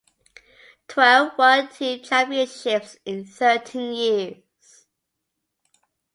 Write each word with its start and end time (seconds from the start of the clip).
Twelve 0.87 1.37
world 1.37 1.69
team 1.75 2.01
championships 2.03 2.97
in 3.05 3.23
thirteen 3.23 3.93
years. 3.93 4.87